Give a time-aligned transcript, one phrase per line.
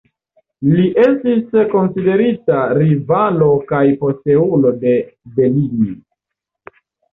[0.77, 4.97] Li estis konsiderita rivalo kaj posteulo de
[5.39, 5.97] Bellini.